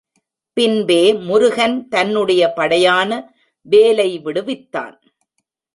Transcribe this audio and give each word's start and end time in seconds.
பின்பே 0.53 1.13
முருகன் 1.13 1.87
தன்னுடைய 1.87 2.53
படையான 2.55 3.11
வேலை 3.61 4.19
விடுவித்தான். 4.19 4.97